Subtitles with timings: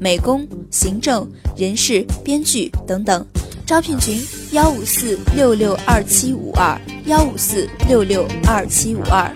[0.00, 3.26] 美工、行政、人事、编剧等等。
[3.66, 4.18] 招聘群：
[4.52, 9.30] 幺五四六六二七五二幺五四六六二七五二。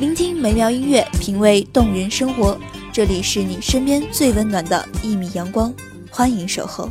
[0.00, 2.58] 聆听美妙音乐，品味动人生活。
[2.92, 5.74] 这里是你身边最温暖的一米阳光，
[6.10, 6.88] 欢迎守候。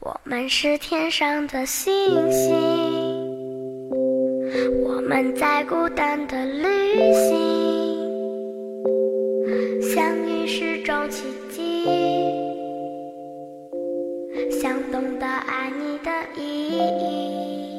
[0.00, 1.92] 我们是天上的星
[2.30, 2.54] 星，
[4.84, 7.34] 我们在孤单的旅行，
[9.94, 11.24] 相遇是种奇
[14.62, 17.76] 想懂得爱你的意义。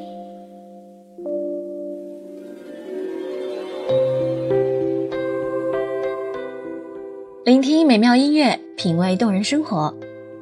[7.44, 9.92] 聆听美妙音乐，品味动人生活。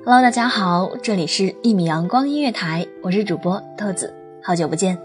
[0.04, 4.98] Hello，大家好，这里是一米阳光音乐台，我是主播豆子，好久不见。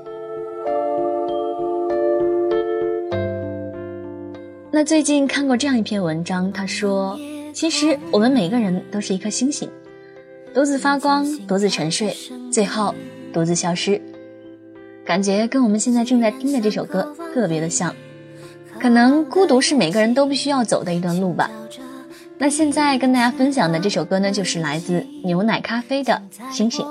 [4.70, 7.18] 那最近看过这样一篇文章，他说，
[7.54, 9.70] 其实我们每个人都是一颗星星，
[10.54, 12.16] 独自发光，独自沉睡，
[12.52, 12.94] 最后
[13.34, 14.02] 独自消失。
[15.06, 17.96] 感觉跟我们现在正在听的这首歌特别的像，
[18.80, 21.50] 可能孤独是每个人都必须要走的一段路吧。
[22.38, 26.22] 那现在跟大家分享的这首歌呢，就是来自牛奶咖啡的
[26.54, 26.86] 《星星》。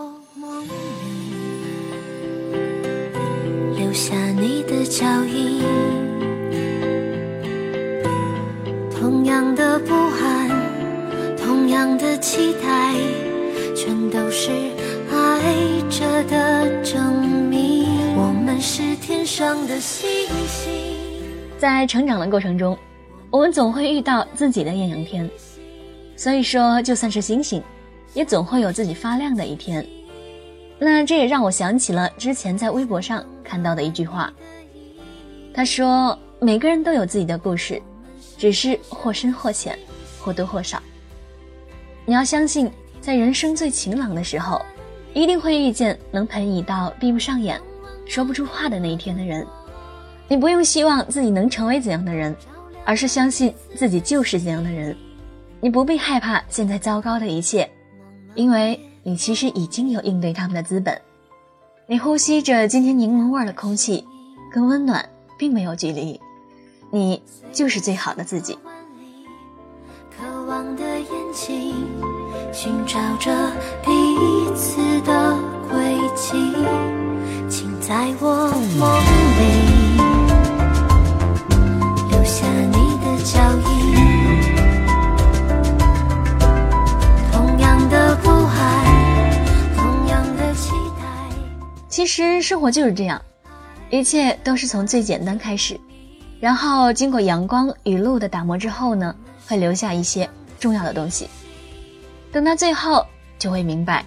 [3.76, 5.62] 留下你的脚印，
[8.90, 10.50] 同样的不安，
[11.36, 12.94] 同样的期待，
[14.10, 14.50] 都是
[15.10, 17.86] 爱着的证明。
[18.16, 20.08] 我们是天上的星
[20.48, 20.96] 星。
[21.58, 22.76] 在成长的过程中，
[23.30, 25.30] 我们总会遇到自己的艳阳天，
[26.16, 27.62] 所以说，就算是星星，
[28.12, 29.86] 也总会有自己发亮的一天。
[30.78, 34.32] 那这也让我想起了之前在微博上看到的一句话，
[35.54, 37.80] 他说：“每个人都有自己的故事，
[38.36, 39.78] 只是或深或浅，
[40.18, 40.82] 或多或少。
[42.06, 44.60] 你要相信，在人生最晴朗的时候，
[45.14, 47.60] 一定会遇见能陪你到闭不上眼、
[48.06, 49.46] 说不出话的那一天的人。
[50.28, 52.36] 你不用希望自己能成为怎样的人。”
[52.82, 54.96] 而是相信自己就是怎样的人，
[55.60, 57.70] 你不必害怕现在糟糕的一切，
[58.34, 60.98] 因为你其实已经有应对他们的资本。
[61.86, 64.04] 你呼吸着今天柠檬味的空气，
[64.50, 65.06] 跟温暖
[65.38, 66.18] 并没有距离，
[66.90, 67.22] 你
[67.52, 68.58] 就是最好的自己。
[70.18, 71.79] 渴望的眼睛，
[72.62, 73.32] 寻找着
[73.82, 73.90] 彼
[74.54, 75.34] 此的
[75.70, 76.54] 轨迹，
[77.48, 79.00] 请在我梦
[79.38, 79.96] 里
[82.10, 83.70] 留下你的脚印。
[87.32, 89.34] 同样的不安，
[89.74, 91.02] 同样的期待。
[91.88, 93.22] 其实生活就是这样，
[93.88, 95.80] 一切都是从最简单开始，
[96.40, 99.16] 然后经过阳光雨露的打磨之后呢，
[99.48, 100.28] 会留下一些
[100.58, 101.26] 重要的东西。
[102.32, 103.04] 等到最后，
[103.38, 104.04] 就会明白，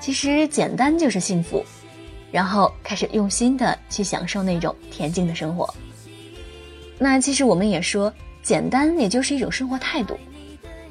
[0.00, 1.64] 其实简单就是幸福，
[2.32, 5.72] 然后开始用心的去享受那种恬静的生活。
[6.98, 8.12] 那其实我们也说，
[8.42, 10.18] 简单也就是一种生活态度，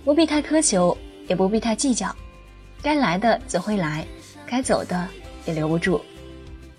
[0.04, 0.96] 不必太苛求，
[1.28, 2.16] 也不必太计较，
[2.84, 4.06] 该来的总会来，
[4.46, 5.08] 该走的
[5.46, 6.00] 也留不住。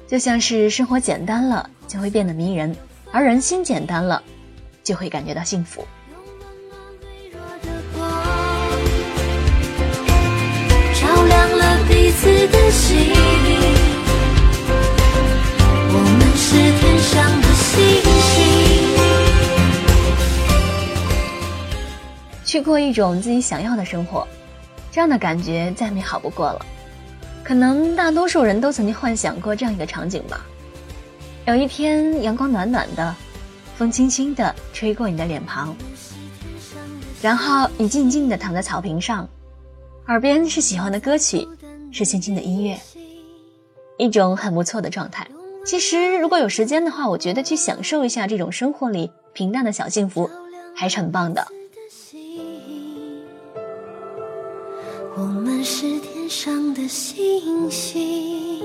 [0.07, 2.73] 就像是生活简单了，就会变得迷人；
[3.11, 4.23] 而人心简单了，
[4.85, 5.85] 就会感觉到幸福。
[12.17, 12.97] 了彼此的心，
[15.91, 17.75] 我们是天上的星
[18.23, 18.35] 星。
[22.45, 24.27] 去过一种自己想要的生活，
[24.91, 26.65] 这样的感觉再美好不过了。
[27.45, 30.41] 可能大多数人都曾经幻想过这样一个场景吧：
[31.47, 33.15] 有一天，阳光暖暖的，
[33.77, 35.77] 风轻轻的吹过你的脸庞，
[37.21, 39.29] 然后你静静的躺在草坪上，
[40.07, 41.47] 耳边是喜欢的歌曲，
[41.93, 42.79] 是轻轻的音乐，
[43.97, 45.27] 一种很不错的状态。
[45.65, 50.31] 其实如果有时间的话，我觉得去享受一下这种生活里平淡的小幸福，
[50.75, 51.47] 还是很棒的。
[55.17, 58.63] 我们是天上的星星。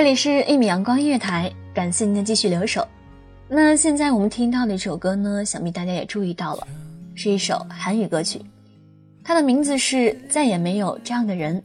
[0.00, 2.88] 这里是一米阳光音乐台，感谢您的继续留守。
[3.46, 6.66] 那现在我们听到的一首歌呢，想必大家也注意到了，
[7.14, 8.40] 是一首韩语歌曲。
[9.22, 9.96] 它的名字是
[10.30, 11.62] 《再也没有这样的人》，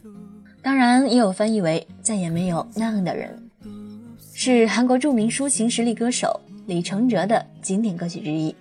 [0.61, 3.41] 当然也有翻译为《再也没有那样的人》，
[4.33, 8.53] 是韩国著名抒情实力歌手李承哲的经典歌曲之一。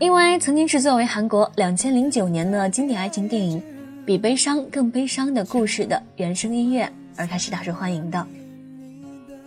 [0.00, 3.60] 因为曾经是作为韩国两千零九年的经典爱情电影
[4.04, 8.26] 《比悲伤更悲伤的故事》的原声音乐而开始大受欢迎的。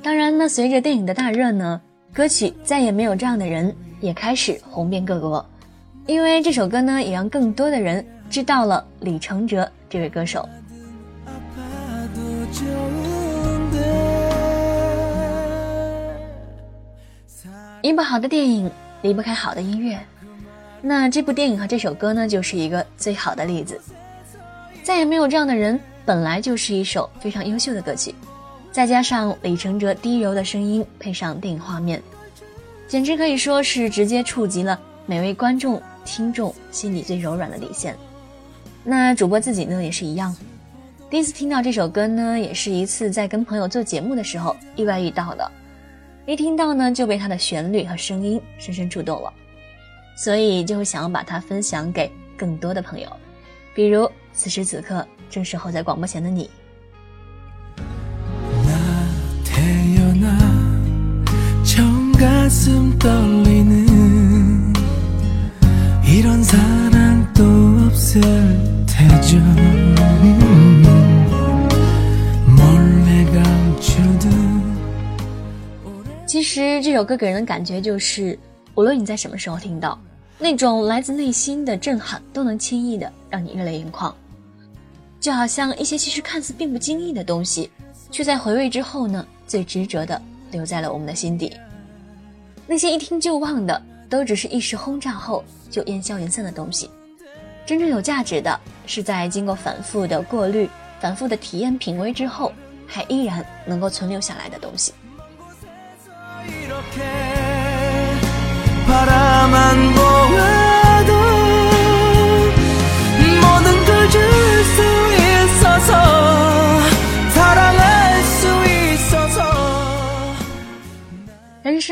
[0.04, 1.81] 当然呢，随着电影的大热呢，
[2.14, 5.44] 歌曲《再也没有这样的人》也开始红遍各国。
[6.06, 10.48] 因为这首歌呢，也让更多的人知道了李承哲这位歌手。
[17.81, 18.70] 一部好的电影
[19.02, 19.98] 离不开好的音乐，
[20.80, 23.81] 那这部电影和这首歌呢，就是一个最好的例子。
[24.84, 28.14] 再也没有这样的人，本来就是一首非常优秀的歌曲，
[28.72, 32.02] 再加上李承哲低柔的声音，配上电影画面，
[32.88, 35.82] 简直可以说是直接触及了每位观众。
[36.06, 37.96] 听众心里最柔软的底线，
[38.84, 40.36] 那主播自己呢也是一样。
[41.10, 45.50] 第一次听到这首歌呢，也是一次在跟朋友做节目的时候意外遇到的。
[46.26, 49.32] 一听到呢，就被它的旋律和声音深深触动了，
[50.18, 53.08] 所以就想要把它分享给更多的朋友，
[53.75, 56.50] 比如此时此刻正守候在广播前的你。
[76.28, 78.38] 其实这首歌给人的感觉就是，
[78.75, 80.00] 无论你在什么时候听到，
[80.44, 84.13] 那种来自内心的震撼都能轻易的让你热泪盈眶，
[85.18, 87.72] 就好像一些其实看似并不经意的东西，
[88.12, 91.56] 却在回味之后呢，最执着的留在了我们的心底。
[92.68, 96.89] 那些一听就忘的，都只是一时轰炸后就烟消云散的东西。
[97.66, 100.69] 真正有价值的是在经过反复的过滤、
[101.00, 102.51] 反复的体验品味之后，
[102.86, 104.92] 还依然能够存留下来的东西。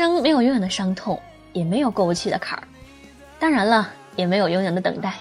[0.02, 1.20] 生没有永远的伤痛，
[1.52, 2.66] 也没有过不去的坎儿，
[3.38, 5.14] 当然了，也没有永远的等待。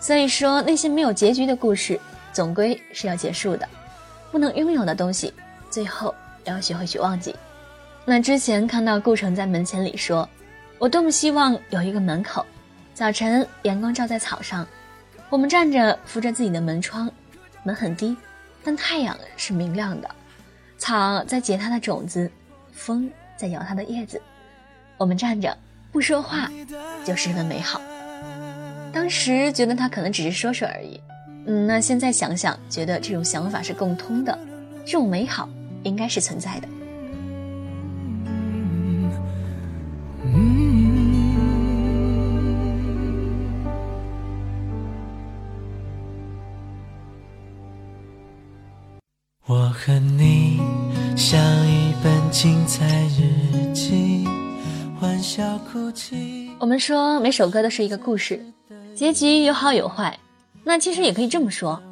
[0.00, 2.00] 所以说，那些没有结局的故事，
[2.32, 3.68] 总归是要结束的。
[4.32, 5.32] 不能拥有的东西，
[5.70, 6.12] 最后
[6.42, 7.36] 要学会去忘记。
[8.04, 10.28] 那之前看到顾城在门前里说
[10.78, 12.44] ：“我多么希望有一个门口，
[12.92, 14.66] 早晨阳光照在草上，
[15.28, 17.08] 我们站着扶着自己的门窗，
[17.62, 18.16] 门很低，
[18.64, 20.10] 但太阳是明亮的，
[20.78, 22.28] 草在结它的种子，
[22.72, 23.08] 风
[23.40, 24.20] 在摇它的叶子，
[24.98, 25.56] 我们站着
[25.90, 26.52] 不说话，
[27.06, 27.80] 就十分美好。”
[28.92, 31.00] 当时觉得他可能只是说说而已，
[31.46, 34.38] 嗯，那现在想想，觉得这种想法是共通的，
[34.84, 35.48] 这种美好
[35.84, 36.68] 应该是存在的。
[49.46, 50.60] 我和你
[51.16, 51.40] 相
[52.30, 54.24] 精彩日记，
[55.00, 56.48] 欢笑哭泣。
[56.60, 58.40] 我们说每首歌都是一个故事。
[58.94, 60.16] 结局有好有坏，
[60.62, 61.82] 那其实也可以这么说：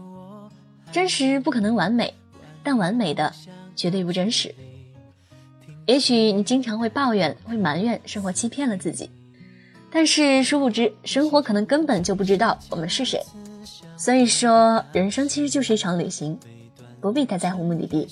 [0.93, 2.15] 真实不可能完美，
[2.63, 3.33] 但完美的
[3.75, 4.55] 绝对不真实。
[5.87, 9.11] 也许你经常会抱怨、会埋怨生活欺骗了自己，
[9.91, 13.21] 但是殊不知，生活可能根本就不知道我们是谁。
[13.97, 16.39] 所以说，人生其实就是一场旅行，
[17.01, 18.07] 不必太在乎目的地，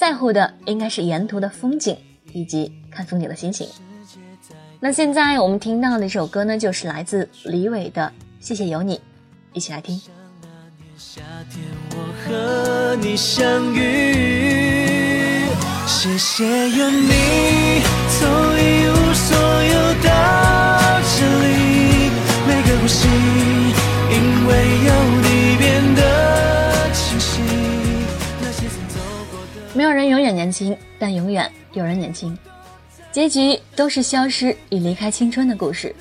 [0.00, 1.94] 在乎的应该是沿途的风景
[2.32, 3.68] 以及看风景的心情。
[4.80, 8.10] 那现在我们听到的这首歌呢，就是来自李伟的。
[8.40, 8.98] 谢谢有你，
[9.52, 10.00] 一起来听。
[10.96, 15.44] 夏天我和你相遇，
[15.86, 18.26] 谢谢有你从
[18.56, 20.08] 一无所有到
[21.18, 22.10] 这里，
[22.48, 24.50] 每个呼吸，因为
[24.86, 24.94] 有
[25.28, 25.39] 你。
[29.80, 32.36] 没有人永远年轻，但永远有人年轻。
[33.10, 35.96] 结局都是消失与离开青春的故事，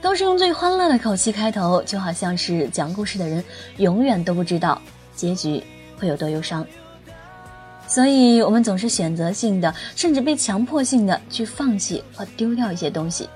[0.00, 3.44] 都是用最欢乐的口气开头，就好像是讲故事的人
[3.76, 4.80] 永远都不知道
[5.14, 5.62] 结局
[5.98, 6.66] 会有多忧伤。
[7.86, 13.28] 所以，我们总是选择性的，甚至被强迫性的去放弃和丢掉一些东西，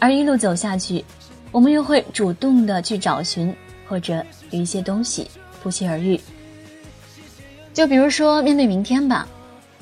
[0.00, 1.04] 而一路走下去，
[1.52, 3.54] 我们又会主动的去找寻，
[3.86, 5.30] 或者与一些东西
[5.62, 6.20] 不期而遇。
[7.78, 9.24] 就比如说，面对明天吧，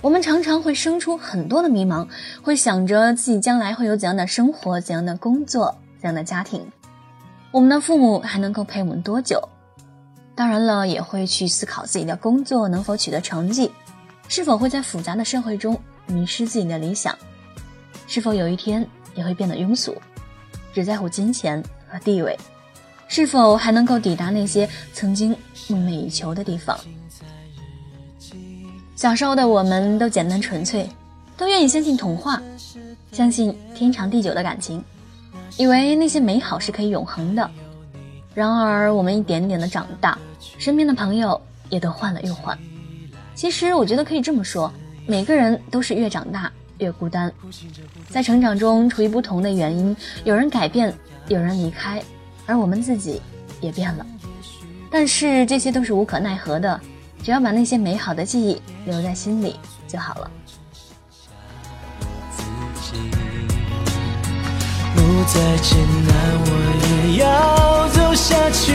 [0.02, 2.06] 我们常常会生出很多的迷茫，
[2.42, 6.60] 会想着自己将来会有怎样的生活、怎样的工作、怎样的家庭，
[7.50, 9.42] 我们的父母还能够陪我们多久？
[10.34, 13.72] 当然了，也会去思考自己的工作能否取得成绩。
[14.28, 15.74] 是否会在复杂的社会中
[16.06, 17.16] 迷失自己的理想？
[18.06, 19.96] 是否有一天也会变得庸俗，
[20.74, 22.38] 只在乎金钱和地位？
[23.08, 25.34] 是否还能够抵达那些曾经
[25.68, 26.78] 梦寐以求的地方？
[28.96, 30.88] 小时候的我们都简单纯粹，
[31.36, 32.40] 都愿意相信童话，
[33.12, 34.82] 相信天长地久的感情，
[35.58, 37.48] 以为那些美好是可以永恒的。
[38.32, 40.16] 然而，我们一点点的长大，
[40.58, 41.38] 身边的朋友
[41.68, 42.58] 也都换了又换。
[43.34, 44.72] 其实我觉得可以这么说，
[45.06, 47.30] 每个人都是越长大越孤单，
[48.08, 50.90] 在成长中出于不同的原因，有人改变，
[51.28, 52.02] 有人离开，
[52.46, 53.20] 而我们自己
[53.60, 54.06] 也变了。
[54.90, 56.80] 但是这些都是无可奈何的，
[57.26, 59.56] 只要把那些美好的记忆留在心里
[59.88, 60.30] 就好了。
[64.94, 66.14] 路再艰难，
[66.46, 66.50] 我
[67.10, 68.72] 也要走下去。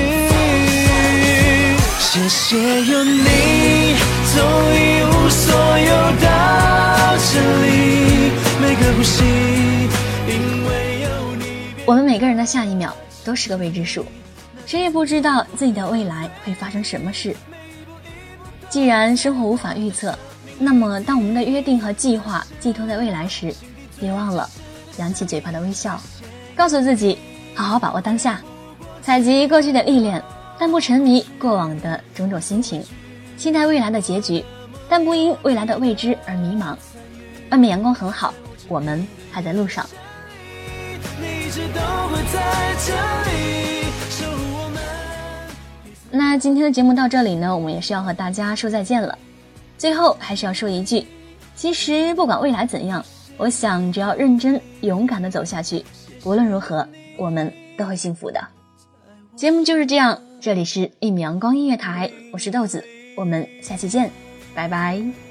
[1.97, 2.57] 谢谢
[2.91, 3.95] 有你。
[4.33, 5.89] 一无所有
[6.19, 9.23] 到这里，每个呼吸，
[10.27, 11.45] 因为有你。
[11.85, 12.93] 我们每个人的下一秒
[13.23, 14.05] 都是个未知数，
[14.65, 17.33] 谁也不知道自己的未来会发生什么事。
[18.71, 20.17] 既然生活无法预测，
[20.57, 23.53] 那么当我们的约定和计划寄托在未来时，
[23.99, 24.49] 别忘了
[24.97, 25.99] 扬起嘴巴的微笑，
[26.55, 27.17] 告诉自己
[27.53, 28.39] 好好把握当下，
[29.01, 30.23] 采集过去的历练，
[30.57, 32.81] 但不沉迷过往的种种心情。
[33.37, 34.41] 期待未来的结局，
[34.87, 36.73] 但不因未来的未知而迷茫。
[37.49, 38.33] 外面阳光很好，
[38.69, 39.85] 我们还在路上。
[41.19, 42.39] 你一直都会在
[42.85, 42.93] 这
[43.29, 43.70] 里
[46.11, 49.17] 那今天的节目到这里呢，我们也是要和大家说再见了。
[49.77, 51.05] 最后还是要说一句，
[51.55, 53.03] 其实不管未来怎样，
[53.37, 55.83] 我想只要认真勇敢的走下去，
[56.23, 56.87] 无论如何，
[57.17, 58.45] 我们都会幸福的。
[59.35, 62.83] 节目就是这样，这里是一米阳光音乐台，我是豆子。
[63.17, 64.11] 我们下期见，
[64.53, 65.30] 拜拜。